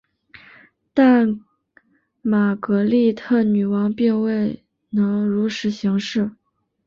[0.95, 1.39] 但
[2.23, 6.31] 玛格丽特女王并未能如实行事。